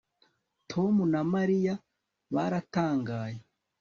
[0.71, 1.73] Tom na Mariya
[2.33, 3.39] baratangaye